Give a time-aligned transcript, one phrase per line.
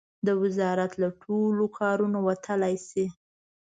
[0.25, 3.05] د وزارت له ټولو کارونو وتلای شي.